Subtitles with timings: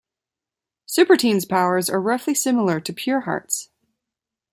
[0.87, 3.69] Superteen's powers are roughly similar to Pureheart's.